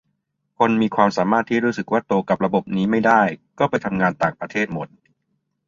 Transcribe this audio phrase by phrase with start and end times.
[0.57, 3.21] คนมีความสามารถที่รู้สึกว่าโตกับระบบแบบนี้ไม่ได้
[3.59, 4.87] ก็ไปทำงานต่างประเทศหมด